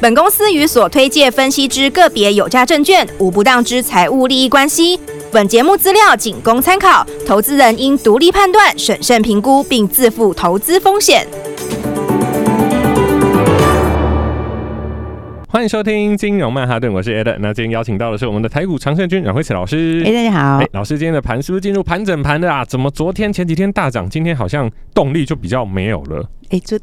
[0.00, 4.96] 本公司与所推介分析之个别有价证券无不当之财务利益关系。
[5.32, 11.26] 本节目资料仅供参考，投资人应独立判断、审慎评估，并自负投资风险。
[15.48, 17.36] 欢迎收听金融曼哈顿，我是 Ed。
[17.40, 20.00] 那今天邀请到的是我们的台股常胜军阮惠慈老师。
[20.06, 20.58] 哎，大家好。
[20.58, 22.64] 哎，老师，今天的盘是不是进入盘整盘的啊？
[22.64, 26.24] 怎么昨天前几天大涨，今天好像动力就比较没有了？
[26.50, 26.78] 哎，这。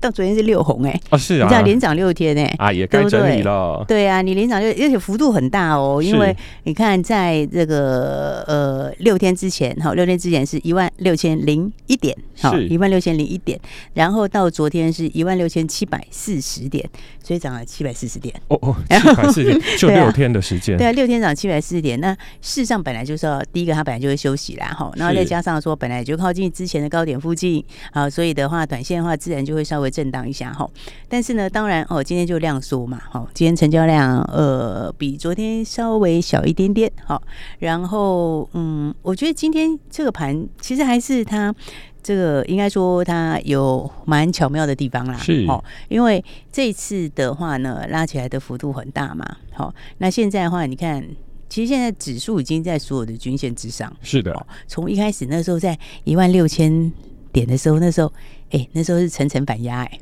[0.00, 3.98] 到昨天是六红哎、欸，哦是啊，你知道连涨六天哎、欸，啊也该整理了对对。
[3.98, 13.58] 对啊，你连涨六，而且幅度很大哦，因为你看在这个呃六天之前哈，六天之前是一万六千零一点，好一万六千零一点，
[13.94, 16.88] 然后到昨天是一万六千七百四十点，
[17.22, 18.34] 所以涨了七百四十点。
[18.48, 20.78] 哦哦， 七百四十点就六天的时间、啊。
[20.78, 21.98] 对啊，六天涨七百四十点。
[22.00, 30.68] 那事实上本来就是要第一个，它本来就会休息啦哈，然后再加上说本来就靠近之前的高点附近，啊，所以的话短线的话自然就会稍微震荡一下哈。
[31.08, 37.22] 但是呢，当然哦，今天就量缩嘛，好，今天成交量呃比昨天稍微小一点点，好，
[37.58, 41.54] 然后嗯，我觉得今天这个盘其实还是它
[42.02, 51.04] 这个应该说它有蛮巧妙的地方啦，是哦，因为这次的话呢，拉起来的幅度很大嘛，好，那现在的话，你看，
[51.48, 56.90] 其实现在指数已经在所有的均线之上，是的，从一开始那时候在一万六千
[57.32, 58.10] 点的时候，那时候
[58.50, 59.98] 哎，那时候是层层反压哎。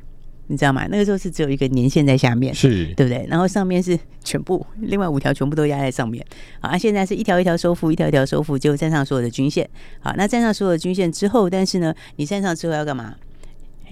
[0.48, 0.86] 你知道吗？
[0.88, 3.26] 那个时候是只有一个年限在下面，是对不对？
[3.28, 6.24] 然后上面是全部，另外五条全部都压在上面。
[6.60, 9.68] 好，啊，现在是一条一条收复，一条一条收复，就站上所有的均线。
[9.98, 13.16] 好，那站上所有的均线之后，但是呢，你站上之后要干嘛？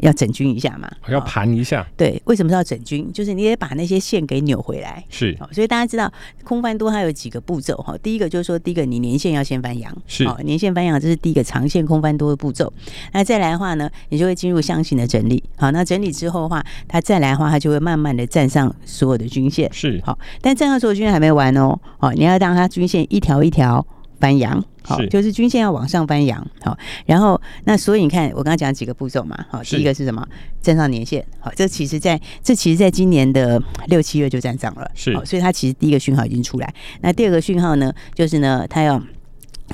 [0.01, 1.87] 要整均一下嘛，要盘一下。
[1.97, 3.13] 对，为什么是要整均？
[3.13, 5.03] 就是你得把那些线给扭回来。
[5.09, 6.13] 是，所以大家知道
[6.43, 7.97] 空翻多它有几个步骤哈。
[8.03, 12.73] 第一个就是说，第一个你年线要先翻阳，是，年线翻阳，这是第一个长线空翻多的步骤。
[13.13, 15.43] 那再来的话呢，你就会进入箱型的整理。
[15.57, 19.73] 好，那整理之后的话，它再来的话，它就会慢慢的站上所有的均线。
[19.73, 21.79] 是，好，但站上所有均线还没完哦。
[21.99, 23.85] 好，你要让它均线一条一条
[24.21, 24.63] 翻扬。
[24.87, 26.77] 好，就是均线要往上翻扬，好，
[27.07, 30.23] 然后那所以你看，我刚刚讲几个步骤嘛，好，第一个是什么？
[30.61, 36.75] 站上年线，好，这其实在这其实在今年的六七月就站上了，是，所以它其实第一个讯号已经出来。
[37.01, 39.03] 那第二个讯号呢，就是呢，它要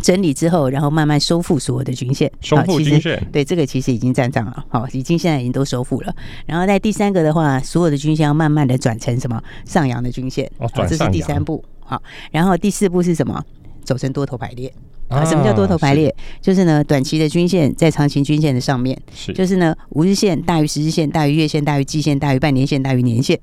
[0.00, 6.14] 整理之后，然后慢慢收复所有的均线，收复均线，对，这个其实已经站上了，好，已经现在已经都收复了。
[6.46, 10.48] 然后在第三个的话，所有的均线要慢慢的转成什么上扬的均线，
[10.88, 12.00] 这是第三步，好，
[12.30, 13.44] 然后第四步是什么？
[13.84, 14.72] 走成多头排列。
[15.08, 16.14] 啊，什么叫多头排列？
[16.40, 23.36] 是就是呢，短期的均线在长期均线的上面，是就是呢，五日线大于十日线，大于月线，大于季线，大于半年线，大于年线。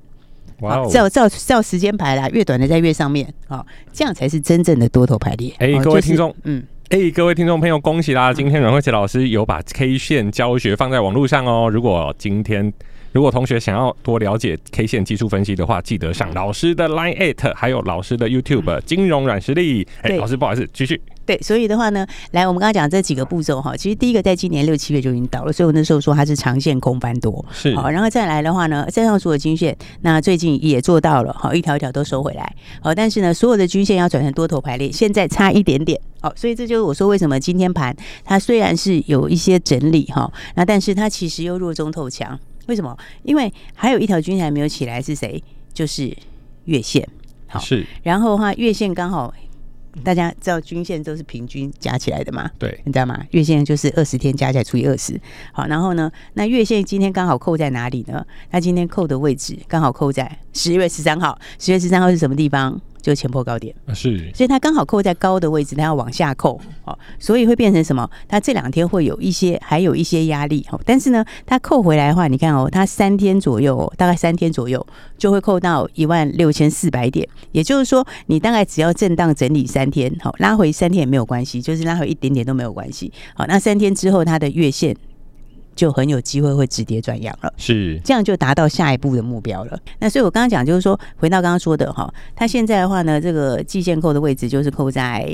[0.60, 5.52] 哇、哦，照照照时间排啦，越短的在越上面，好，这样才是真正的多头排列。
[5.58, 8.32] 哎、欸，各位听众，就是、嗯，哎、欸，各位听众朋友，恭喜啦！
[8.32, 11.68] 今天阮慧琪老师有把 K 线教学放在网络上哦。
[11.70, 12.72] 如果今天
[13.12, 19.86] 如果同学想要多了解 K 线技术分析的话，记得上老师的 Line at，还有老师的 YouTube 金融软实力。
[20.02, 21.00] 哎、欸，老师不好意思，继续。
[21.24, 27.74] 对，所以的话呢，来，我们刚刚讲这几个步骤哈，其实第一个在今年六七月就已经到了，所以我那时候说它是长线空翻多，是。
[27.76, 37.94] 好，然后再来的话呢，站上所有均线，那最近也做到了，好，一条一条都收回来，好，但是呢，所有的均线要转成多头排列，现在差一点点，好，所以这就是我说为什么今天盘
[38.24, 42.96] 它虽然是有一些整理哈，那但是它其实又弱中透强，为什么？
[43.24, 45.42] 因为还有一条均线还没有起来，是谁？
[45.74, 46.16] 就是
[46.64, 47.06] 月线，
[47.46, 49.34] 好，是，然后的话月线刚好。
[50.04, 52.48] 大家知道均线都是平均加起来的嘛？
[52.56, 53.20] 对，你知道吗？
[53.32, 55.20] 月线就是二十天加起来除以二十。
[55.50, 58.24] 好，然后呢，那月线今天刚好扣在哪里呢？
[58.52, 61.36] 那今天扣的位置刚好扣在十月十三号。
[61.58, 62.80] 十月十三号是什么地方？
[63.00, 68.08] 就前破高点，是，所以它刚好扣在高的位置，它要往下扣，哦，所以会变成什么？
[68.28, 74.84] 它这两天会有一些，还有一些压力，哦，但是呢，它扣回来的话，你看哦，它三天左右，大概三天左右
[75.16, 84.96] 就会扣到一万六千四百点，也就是说，你大概只要震荡整理三天，好，拉回三天也没有关系，就是拉回一点点都没有关系，好，那三天之后它的月线。
[85.78, 89.78] 就很有机会会止跌转阳了，是这样就达到下一步的目标了。
[90.00, 95.24] 那所以我刚刚讲就是说，回到刚刚说的哈，它现在的话呢，这个季线扣的位置就是扣在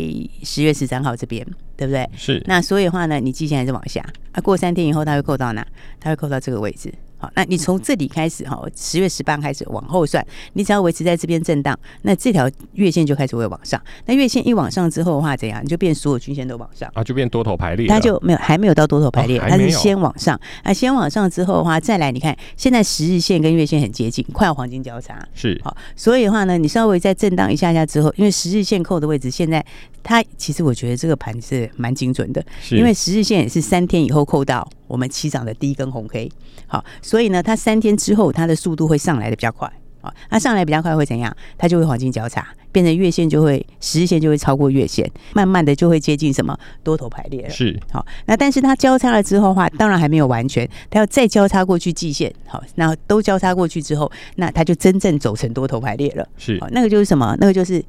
[0.43, 1.43] 十月十三号这边，
[1.79, 2.07] 对不对？
[2.15, 2.43] 是。
[2.45, 5.67] 那所以的话呢，你季线还是往下，啊，过三天以后它会扣到哪？
[5.99, 6.93] 它会扣到这个位置。
[7.25, 13.81] 好，那你从这里开始哈，十月十八开始往后算，你只要维持在这边震荡，那这条月线就开始会往上。
[14.05, 15.63] 那月线一往上之后的话，怎样？
[15.65, 17.87] 你就变所有均线都往上啊，就变多头排列。
[17.87, 20.39] 它就没有还没有到多头排列，哦、它是先往上。
[20.65, 25.17] 那先往上之后的话，再来你看，现在十日线跟月线很接近，快要黄金交叉。
[25.35, 29.65] 是好，所以的话呢，你稍微再震荡一下下之后，因为十日线扣的位置，现在
[30.03, 36.31] 它其实我觉得这个盘是蛮精准的，是因为十日线也是三天以后扣到我们起涨的第一根红 K。
[36.67, 39.71] 好，所以呢，它三天之后，它的速度会上来的比较快。
[40.01, 41.35] 啊，它上来比较快会怎样？
[41.57, 47.49] 它就会黄金交叉，变成月线就会十日线就会超过月线，慢慢的就会接近什么多头排列了。
[47.49, 52.31] 是，好，那但是它交叉了之后的话，当然还没有完全，它要再交叉过去季线。
[52.47, 56.29] 好，那都交叉过去之后，那它就真正走成多头排列了。
[56.37, 57.35] 是，好，那个就是什么？
[57.41, 57.83] 那个就是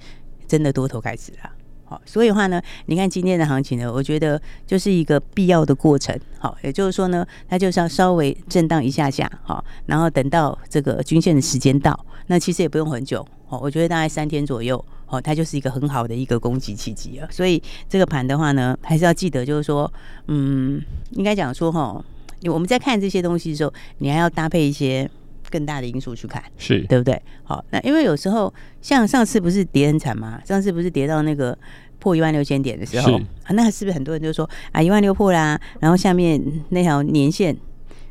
[0.47, 1.49] 真的多头开始了。
[1.87, 6.19] 好，所以的话呢，你看今天的行情呢，我觉得就是一个必要的过程。
[6.39, 11.97] 好，也就是说呢，它就是要稍微震荡一下下，好，然后等到这个均线的时间到，
[12.27, 13.25] 那其实也不用很久。
[13.47, 17.27] 好，我觉得大概三天左右，哦，它就是一个很好的一个攻击契机了。
[17.31, 19.91] 所以这个盘的话呢，还是要记得，就是说，
[20.25, 22.03] 嗯，应该讲说，哈，
[22.45, 25.07] 我们在看这些东西的时候，你还要搭配一些
[25.55, 27.21] 更大的因素去看，是对不对？
[27.43, 30.41] 好，那因为有时候像上次不是跌很惨吗？
[30.45, 31.57] 上次不是跌到那个。
[31.97, 37.55] 破一万六千点的时候啊，那是不是很多人就说啊，一万六破啦，然后下面那条年线，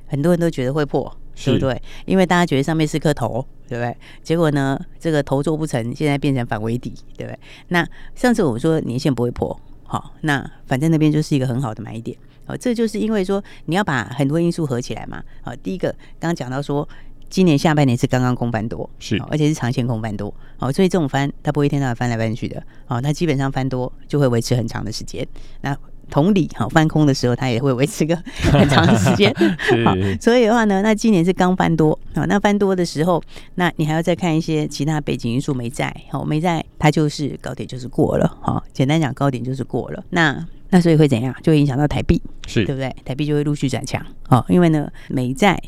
[0.06, 1.04] 很多人都觉得会破，
[1.44, 1.80] 对不对？
[2.04, 3.96] 因为大家觉得上面是颗头，对不对？
[4.24, 7.38] 结果呢，这个头做不成，现在变成反围底，对不对？
[7.68, 7.86] 那
[8.16, 12.16] 上次我说年线不会破，好，那反正那边就是一个很好的买点，
[12.46, 16.88] 哦，这就是因为说你要把很多因素合起来嘛，好，第一个刚刚讲到说。
[17.34, 25.26] 今年下半年是刚刚空翻多，是，而且是长线空翻多，哦，所以这种翻它不会一天到晚翻来翻去的，哦，它基本上翻多就会维持很长的时间。
[25.62, 25.76] 那
[26.08, 28.14] 同理，好，翻空的时候它也会维持个
[28.52, 29.34] 很长的时间。
[29.84, 33.20] 好，所以的话呢，那今年是刚翻多，好，那翻多的时候，
[33.56, 40.04] 那你还要再看一些其他背景因素没在，好，没在，它就是高点就是过了，好，简单讲高点就是过了。
[40.10, 41.34] 那那所以会怎样？
[41.42, 42.94] 就会影响到台币，是对不对？
[43.04, 45.60] 台币就会陆续转强，好，因为呢美债。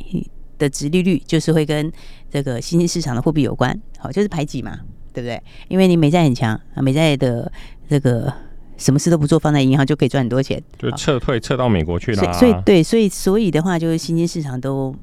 [0.59, 1.91] 的值利率就是会跟
[2.31, 4.79] 这个新兴市场的货币有关，好，就是排挤嘛，
[5.13, 5.43] 对不对？
[5.69, 7.51] 因为你美债很强啊，美债的
[7.89, 8.33] 这个
[8.77, 12.23] 什么事都不做，放在银行就可以赚很多钱，就撤退撤到美国去了。
[12.23, 14.95] 所以，所以对，所以所以的话，就是新兴市场都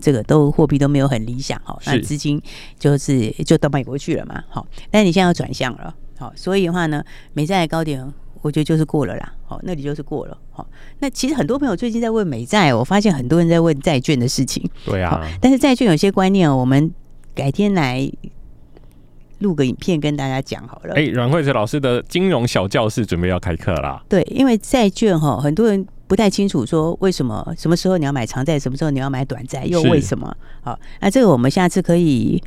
[0.00, 2.40] 这个都货币都没有很理想，好，那资金
[2.78, 8.12] 就是就到美国去了嘛，好，但你现在要转向了，好，所以的话呢，美债的高点。
[8.42, 10.66] 我觉得就是过了啦，好，那里就是过了，好。
[10.98, 15.26] 那其实很多朋友最近在问美债，我发现很多人在问债券的事情，对啊。
[15.40, 16.92] 但是债券有些观念，我们
[17.34, 18.10] 改天来
[19.38, 20.94] 录个影片跟大家讲好了。
[20.94, 24.04] 哎，阮慧慈老师的金融小教室准备要开课啦。
[24.08, 25.86] 对，因为债券哈，很多人。
[26.08, 30.30] 不太清楚说为什么什么时候你要买长债，什么时候你要买短债，又为什么？
[30.60, 32.38] 好，那这个我们下次可以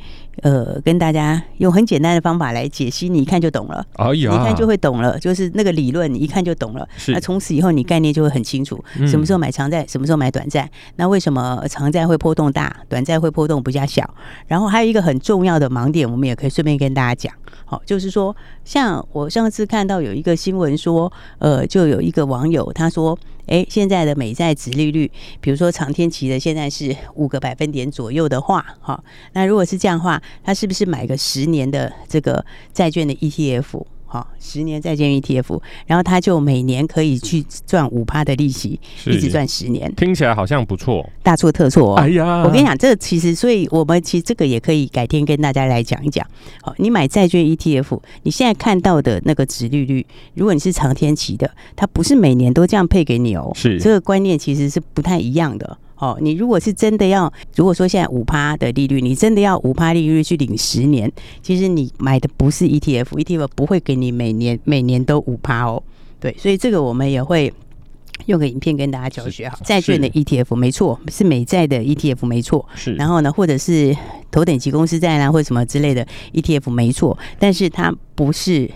[0.42, 3.84] 呃跟大家用很简单的方法来解析，你一看就懂了。
[3.94, 6.88] 哎呀，你一看就会懂了，就是那个理论，你一看就懂了。
[6.96, 10.70] 是，那从此以后你概念就会很清楚，什么时候买长债，什么时候买短债。
[10.96, 14.08] 那为什么长债会波动大，短债会波动比较小？
[14.46, 17.34] 然后还有一个很重要的盲点，我们也可以顺便跟大家讲。
[17.64, 18.34] 好，就是说，
[18.64, 23.18] 像我上次看到有一个新闻说，呃，就有一个网友他说。
[23.46, 25.08] 哎，现在的美债值利率，
[25.40, 29.00] 比如说长天期的，现在是五个百分点左右的话，哈，
[29.34, 33.84] 那如果是这样的话，他是不是买个十年的这个债券的 ETF？
[34.08, 41.96] 好，十年债券 ETF，然后他就每年可以去赚五趴的利息，一直赚十年，听起来好像不错，大错特错哦。
[41.96, 46.24] 哎呀，我跟你讲，这个其实，所以我们其实这个也可以改天跟大家来讲一讲。
[46.62, 55.76] 好，你买债券 ETF，你现在看到的那个值利率，如果你是长天期的，它不是每年都这样配给你哦，是这个观念其实是不太一样的。
[55.98, 61.10] 哦，你如果是真的要，如果说现在五趴的利率，你真的要五趴利率去领十年，
[61.42, 65.82] 其实你买的不是 ETF，ETF 不会给你每年每年都五趴哦。
[66.20, 67.50] 对，所以这个我们也会
[68.26, 69.58] 用个影片跟大家教学好。
[69.64, 72.66] 债券的 ETF 没错，是美债的 ETF 没错。
[72.74, 73.96] 是，然后呢，或者是
[74.30, 78.70] 头等级公司债啦，或者什么之类的 ETF 没错，但是它不是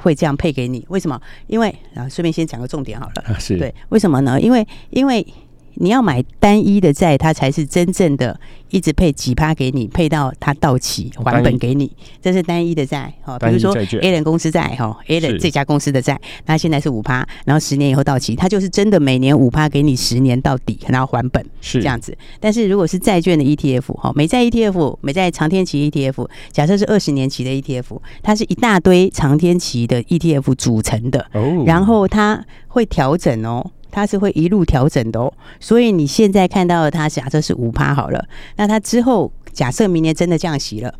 [0.00, 0.84] 会这样配给你。
[0.88, 1.20] 为什么？
[1.48, 3.40] 因为然后顺便先讲个重点好了。
[3.40, 4.40] 是对，为什么呢？
[4.40, 5.26] 因为因为。
[5.74, 8.38] 你要买单一的债，它才是真正的
[8.70, 13.12] 一直配几趴给你，配到它到期还本给你，这是单一的债。
[13.22, 22.16] 好，比如说 A 人公司债，哈，A 人这家公司的债，那现在是五趴，然后十年以后到期，它就是真的每年五趴给你十年到底，然后还本是这样子。
[22.38, 31.26] 但是如果是债券的 ETF，哈，美债 ETF，美债长天期 ETF，假设是二十年期的 ETF，它是一大堆长天期的 ETF 组成的，
[31.66, 33.70] 然后它会调整哦。
[33.92, 35.32] 它是会一路调整的哦。
[35.60, 40.92] 所以你现在看到的它假设是五趴好了，那它之后假设明年真的降息了。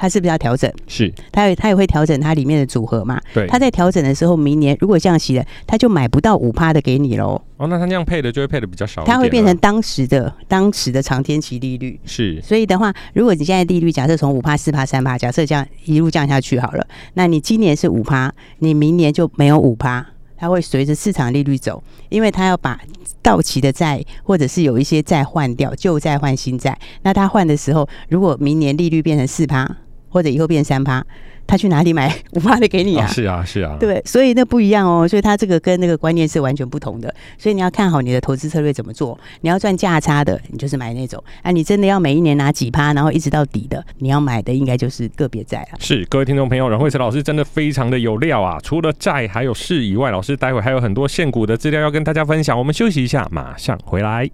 [0.00, 0.72] 它是不是要调整？
[0.86, 3.20] 是，它也它也会调整它里面的组合嘛？
[3.34, 7.42] 对，它在调整的时候，明年如果降息了，它就买不到五趴的给你喽。
[7.56, 11.98] 哦，那它那样配的就会配的比较少，它会变成当时的当时的长天期利率。
[12.04, 20.06] 是，所以的话，如果你现在利率假设从五趴、四趴、三趴，假设这样一路降下去好了，那你今年是五趴，你明年就没有五趴，
[20.38, 22.80] 它会随着市场利率走，因为它要把
[23.20, 26.78] 到期的债或者是有一些债换掉，旧债换新债。
[27.02, 29.76] 那它换的时候，如果明年利率变成四趴。
[30.10, 31.04] 或者以后变三趴，
[31.48, 33.06] 他去哪里买 五趴的给你啊？
[33.08, 35.08] 哦、是啊，是啊，对，所以那不一样哦。
[35.08, 37.12] 所以他这个跟那个观念是完全不同的。
[37.38, 39.18] 所以你要看好你的投资策略怎么做。
[39.40, 41.20] 你要赚价差的，你就是买那种。
[41.42, 45.78] 啊，你真的要每一年拿几趴，然后一直到底的，你要买的应该就是个别债了。
[45.80, 48.58] 是，各位听众朋友，阮慧慈老师真的非常的有料啊！
[48.62, 52.58] 除了债还有市以外，老师待会还有很多现股的资料要跟大家分享。
[52.58, 54.28] 我们休息一下，马上回来。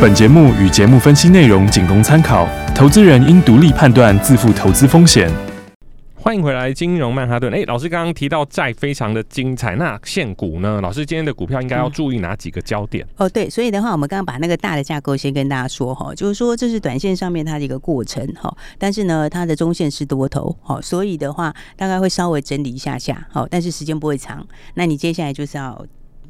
[0.00, 5.30] 本节目与节目分析内容仅供参考，投资人应独立判断，自负投资风险。
[6.22, 7.50] 欢迎回来，金融曼哈顿。
[7.50, 10.78] 哎，老师刚刚提到债非常的精彩，那现股呢？
[10.82, 13.02] 老师今天的股票应该要注意哪几个焦点？
[13.16, 24.46] 嗯、哦，对，所以的话，我们刚刚把那个大的架构先跟大家说哈，就是说这是短线上面它的一个过程哈，但是呢，它的中线是多头，好，所以的话大概会稍微整理一下下，好，但是时间不会长。
[24.74, 25.84] 那你接下来就是要。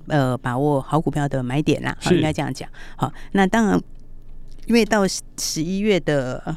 [0.07, 2.69] 呃，把握好股票的买点啦，好，应该这样讲。
[2.97, 3.81] 好，那当然，
[4.67, 5.07] 因为到
[5.37, 6.57] 十一月的，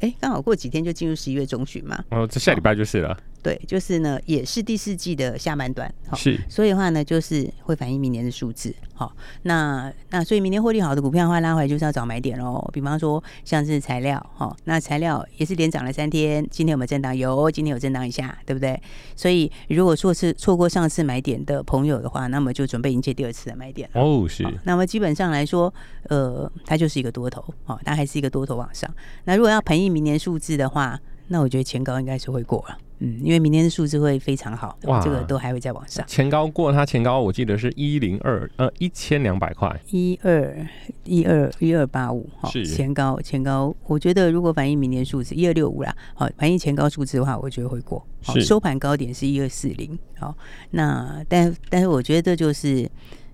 [0.00, 2.04] 哎、欸，刚好过几天就进入十一月中旬嘛。
[2.10, 3.16] 哦，这下礼拜就是了。
[3.42, 12.68] 对，就是呢，也是第四季的下半段，是，所以的话呢，就是会反映明年的数字，好，那那所以明年获利好的股票的话，拉回来就是要找买点喽。
[12.72, 17.16] 比方说像是材料，好，那材料也是连涨了三天，今天有没有震荡？
[17.16, 18.80] 有，今天有震荡一下，对不对？
[19.14, 24.44] 所以如果说是错过上次买点的朋友的话，那么就准备迎接第二次的买点哦，是。
[24.64, 25.72] 那么基本上来说，
[26.08, 28.92] 呃，它就是一个多头，哦，它还是一个多头往上。
[29.24, 32.78] 那如果要反映明年数字的话，那我觉得前高应该是会过了。
[33.00, 36.04] 嗯，因为明天的数字会非常好，哇，这个都还会再往上。
[36.08, 40.66] 前高过它前高，我记得是一零二呃一千两百块，一二
[41.04, 48.04] 一二一二八五，好，前高前高，我觉得如果反映明年数字一二六五啦，好，反映前高数字的话，我觉得会过。
[48.24, 50.36] 好，收盘高点是一二四零，好，
[50.72, 52.90] 那但但是我觉得就是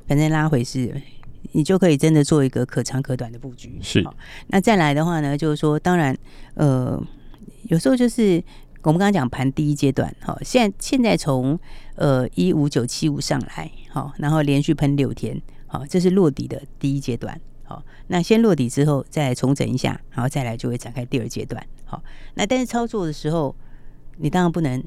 [0.06, 0.94] 反正拉回是，
[1.52, 3.78] 你就可以真的做一个可长可短的布局。
[3.80, 4.06] 是，
[4.48, 6.14] 那再来的话呢，就是说，当然，
[6.52, 7.02] 呃，
[7.70, 8.44] 有时候就是。
[8.84, 11.58] 我们刚刚讲盘第一阶段，好，现在现在从
[11.94, 22.02] 呃一五九七五上来，好，然后连续喷六天，好，这是落底的第一阶段，好，那先落底之后再重整一下，然后再来就会展开第二阶段，好，
[22.34, 23.56] 那但是操作的时候，
[24.18, 24.84] 你当然不能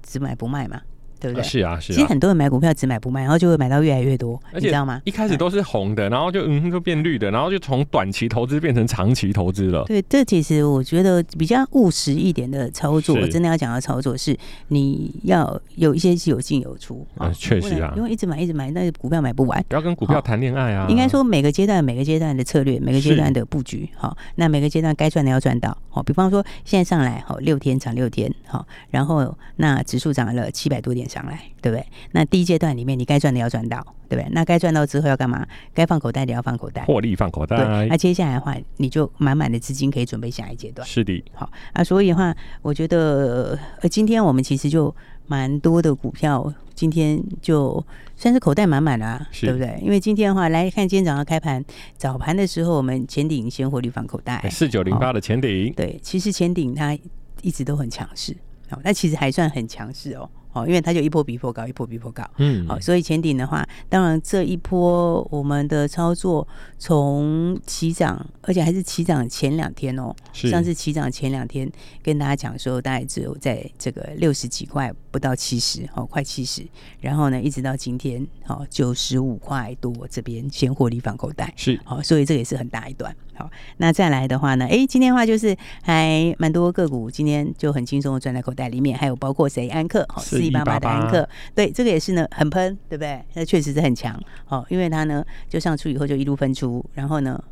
[0.00, 0.80] 只买不卖嘛。
[1.20, 1.42] 对不对？
[1.42, 1.96] 是啊，是啊。
[1.96, 5.00] 其实很多人买股票只买不卖，然后就会买到越来越多，你知道吗？
[5.04, 9.84] 一开始都是红的，然后就嗯就变绿的，然后就从短期投资变成长期投资了。
[9.84, 14.36] 对，这其实我觉得比较务实一点的操作，我真的要讲的操作是，
[14.68, 19.64] 你要有一些是有进有出啊，确实啊，因为一直买一直买，那股票买不完。
[19.68, 20.86] 不要跟股票谈恋爱啊。
[20.88, 25.76] 应该说每个阶段每个阶段的策略，每个阶段的布局，好，那每个阶段该赚的要赚到。
[25.88, 31.86] 好，比方说现在上来好六天涨六天，好，然后那指数涨了七百多点上来，对不对？
[32.12, 34.28] 那第一阶段里面，你该赚的要赚到，对不对？
[34.32, 35.46] 那该赚到之后要干嘛？
[35.72, 37.56] 该放口袋的要放口袋，获利放口袋。
[37.56, 40.86] 对，那接下来的话，你就满满的资金可以准备下一阶段。
[40.86, 41.82] 是的，好啊。
[41.82, 44.94] 所以的话，我觉得呃，今天我们其实就
[45.26, 47.84] 蛮多的股票，今天就
[48.16, 49.78] 算是口袋满满啦，对不对？
[49.82, 51.64] 因为今天的话，来看今天早上开盘
[51.96, 55.72] 早盘的时候，我们前顶先获利放口袋，四九零八的前顶。
[55.74, 56.96] 对，其实前顶它
[57.42, 58.36] 一直都很强势，
[58.70, 60.28] 哦，那其实还算很强势哦。
[60.60, 66.46] 哦，因为它就一波比一波高，一波比一波高，嗯，好，所以前顶的话，当然这一波我们的操作
[66.78, 71.70] 从起涨，而且还是起涨前两天哦，上次起涨前两天
[72.02, 76.64] 跟大家讲说，大概只有在这个六十几块，不到七十，哦，快七十，
[77.00, 83.14] 然后呢，一直到今天，哦，九十五块多这边先获利放口袋，是，好，所以这也是很大一段。
[83.34, 84.66] 好，那再来的话呢？
[84.66, 89.68] 哎，今天的话就是还蛮多个股，今天就很轻松的赚在口袋里面，还有包括谁？
[89.68, 93.20] 安克，好，四一八八的安克，对，这个也是呢，很喷，对不对？
[93.34, 97.42] 那确实是很强，哦，因为它呢就上出以后就一路分出，然后呢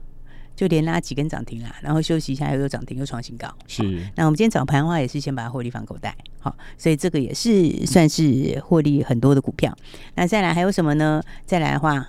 [0.56, 3.82] 就连拉几根涨停啦，然后休息一下又有涨停又创新高，是。
[4.16, 9.76] 那我们今天早盘的话也是先把它获利放口袋，好，所以这个也是算是获利很多的股票。
[10.16, 11.22] 那再来还有什么呢？
[11.44, 12.08] 再来的话。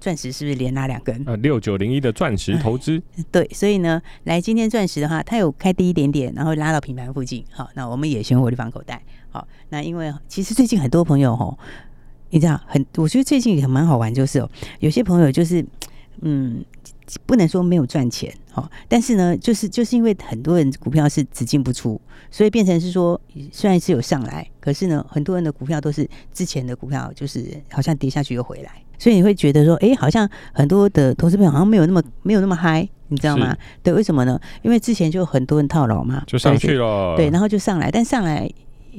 [0.00, 1.22] 钻石是不是连拉两根？
[1.26, 11.58] 呃，六九零一的钻石投资、嗯， 对，所以呢，来今天钻石的话，它有开低一点点，然后拉到平盘附近，好，那我们也先获利放口袋，好，那因为其实最近很多朋友吼，
[12.30, 15.62] 你知道，很我觉得最近也蛮好玩，就是哦，有些朋友就是
[16.22, 16.64] 嗯。
[17.26, 22.00] 不能说没有赚钱，哈，但是呢，就是就是因为很多人股票是只进不出，
[22.30, 23.20] 所以变成是说，
[23.52, 33.56] 虽然是有上来，可是呢，很多人的股票都是之前的股票，就是好像跌下去又回来，所以你会觉得说，哎，好像很多的投资朋友好像没有那么没有那么嗨，你知道吗？
[33.82, 34.40] 对，为什么呢？
[34.62, 38.50] 因为之前就很多人套牢嘛，就上去了，对，然后就上来，但上来。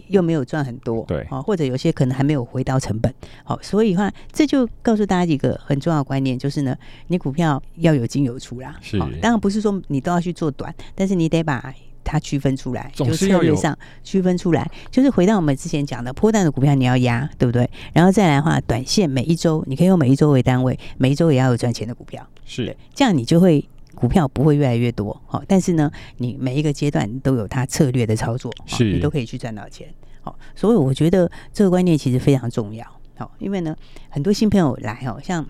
[0.07, 6.75] 又没有赚很多，对，好，或者有些可能还没有回到成本，好，所以的话，这就告诉大家一个很重要的观念，就是呢，
[7.07, 17.69] 你股票要有进有出啦，是，当然不是说你都要去做短，但是你得把它区分出来，就策略上区分出来，就是回到我们之前讲的，破蛋的股票你要压，对不对？
[17.93, 23.63] 然后再来的话，短线每一周你可以用每一周为单位，每一周也要有赚钱的股票，是，这样你就会。
[23.95, 29.87] 股票不会越来越多，好，但是呢，你每一个阶段都有它策略的操作，是，你都可以去赚到钱，
[30.21, 32.85] 好，所以我觉得这个观念其实非常重要，
[33.17, 33.75] 好，因为呢，
[34.09, 35.45] 很多新朋友来哦，像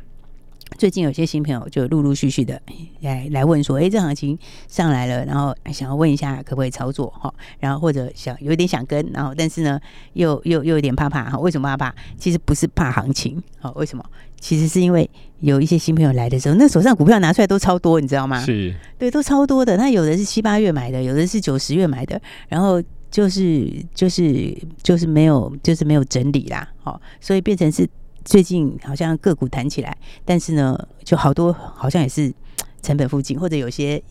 [0.78, 2.60] 最近有些新朋友就陆陆续续的
[3.02, 4.38] 来来问说，哎，这行情
[4.68, 9.80] 上来了，然后想要问一下可不可以操作，哈，然后或者想有点想跟，然后但是呢，
[10.14, 11.96] 又又又有点怕怕，哈，为什么怕怕？
[12.18, 14.04] 其实不是怕行情，好，为什么？
[14.40, 15.08] 其实是因为
[15.42, 18.44] 有一些新朋友来的时候，那手上股票拿出来都超多，你知道吗？
[18.44, 19.78] 是，对，都超多的。
[19.78, 27.88] 那有的是七八月买的，有的是九十月买的，然后就是就是就是没有就是没有整理啦，好，所以变成是
[28.24, 32.34] 最近好像个股弹起来，但是呢，就好多好像也是
[32.82, 34.02] 成本附近，或者有些。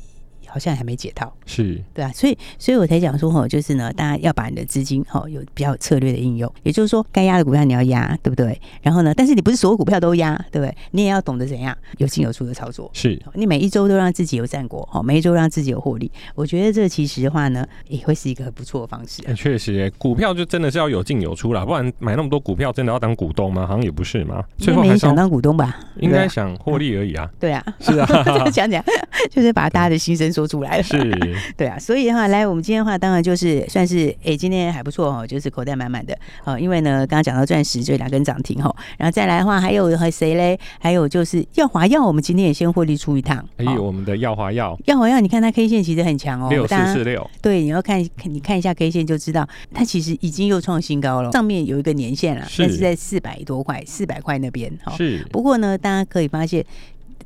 [0.50, 8.60] 好像还没解套，是对啊，所以所以我才讲说哈，就是呢，大家要把你的资金哈有比较有策略的应用，也就是说，该压的股票你要压，对不对？
[8.82, 10.76] 然后呢，但是你不是所有股票都压，对不对？
[10.90, 16.10] 你也要懂得怎样有进有出的操作，是你每一周都让自己有战果，哈，每一周让自己有获利。
[16.34, 19.22] 我觉得这其实的话呢，也会是一个很不错的方式。
[19.34, 23.66] 确实，股票就真的是要有进有出啦，不然买那么多股票，真的要当股东吗？
[23.66, 24.44] 好像也不是嘛。
[24.58, 25.78] 最后还想当股东吧？
[26.00, 27.30] 应该想获利而已啊。
[27.38, 28.06] 对啊，是啊，
[28.50, 28.82] 讲讲
[29.30, 30.82] 就是把大家的心声说出来了。
[30.82, 30.98] 是。
[31.56, 36.58] 对啊，所以的话，来我们今天的话，当然就是算是哎，今天还不错哦，就是口袋满满的哦。
[36.58, 40.58] 因为呢，刚刚讲到钻石就两根涨停哈，然后再来的话，还有和谁嘞？
[40.78, 43.44] 还有就是耀华药，我们今天也先获利出一趟。
[43.56, 47.28] 哎呦，我们的耀华药，耀华药，你看它 K 线其实很强哦，六四四六。
[47.42, 54.70] 对，你要看，你看一下 K 线就知道，它其实已经又创新高了，上面有一个年线了，但是在四百多块，四百块那边。
[54.96, 55.26] 是。
[55.30, 56.64] 不过呢，大家可以发现。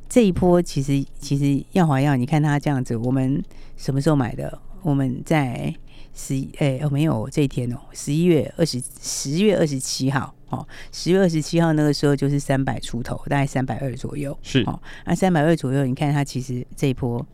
[0.07, 3.43] 这一波其实其实耀华药，你看它这样子，我们
[3.77, 4.59] 什么时候买的？
[4.81, 5.73] 我们在
[6.13, 17.25] 十一哎哦没有这一天哦，十一月二十十月二十七号哦，十月二十七号那个时候就是三百出头，大概三百二左右是哦，那三百二左右，你看它其实这一波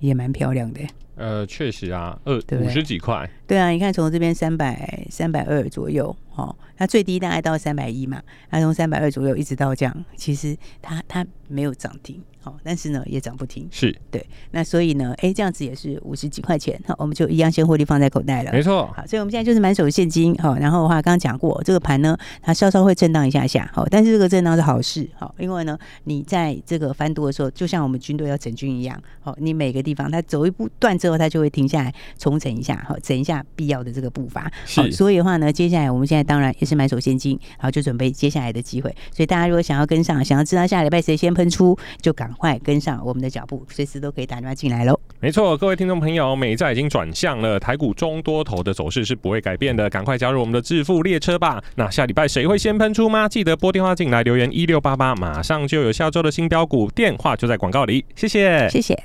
[0.00, 0.80] 也蛮漂亮的。
[1.16, 3.28] 呃，确实啊，二五十几块。
[3.46, 12.22] 对啊，你看从这边三百三百二左右哦，它最低大概到三百一嘛，它从三百二左右一直到这样，其实它它没有涨停。
[12.44, 14.24] 哦但是呢，也涨不停，是对。
[14.52, 18.52] 那所以呢，哎，这样子也是五十几块钱，好，我们就一样先获利放在口袋了。
[18.52, 34.50] 没错，好，所以我们现在就是满手现金，好，然后的话，刚刚讲过，这个盘呢，它稍稍会震荡一下下，好，但是这个震荡是好事，好，因为呢，你在这个翻多的时候，就像我们军队要整军一样，好，你每个地方它走一步断之后，它就会停下来重整一下，好，整一下必要的这个步伐。
[34.74, 38.88] 好，所以的话呢，接下来我们现在当然也是买手现金，然后，就准备接下来的机会。
[39.14, 43.18] 所以大家如果想要跟上，想要知道下礼拜谁先喷出，就赶快跟上我们。
[43.18, 44.96] 的脚步随时都可以打电话进来喽。
[45.18, 51.60] 没错，各位听众朋友，美债已经转向了，台股中多头的走势是不会改变的，赶快加入我们的致富列车吧。
[51.74, 53.28] 那下礼拜谁会先喷出吗？
[53.28, 58.04] 记得拨电话进来留言一六八八，马上就有下周的新标股，电话就在广告里。
[58.14, 58.96] 谢谢，谢谢。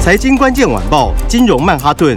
[0.00, 2.16] 财经关键晚报，金融曼哈顿，